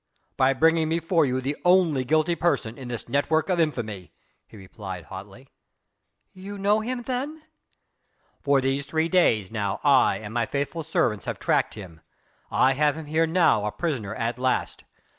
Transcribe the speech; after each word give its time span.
"By 0.35 0.53
bringing 0.53 0.89
before 0.89 1.27
you 1.27 1.41
the 1.41 1.55
only 1.63 2.03
guilty 2.03 2.33
person 2.35 2.75
in 2.75 2.87
this 2.87 3.07
network 3.07 3.49
of 3.49 3.59
infamy," 3.59 4.13
he 4.47 4.57
replied 4.57 5.03
hotly. 5.03 5.49
"You 6.33 6.57
know 6.57 6.79
him 6.79 7.03
then?" 7.03 7.43
"For 8.41 8.61
these 8.61 8.83
three 8.83 9.09
days 9.09 9.51
now 9.51 9.79
I 9.83 10.17
and 10.17 10.33
my 10.33 10.47
faithful 10.47 10.81
servants 10.81 11.25
have 11.25 11.37
tracked 11.37 11.75
him. 11.75 12.01
I 12.49 12.73
have 12.73 12.95
him 12.97 13.05
here 13.05 13.27
now 13.27 13.63
a 13.67 13.71
prisoner 13.71 14.15
at 14.15 14.39
last. 14.39 14.85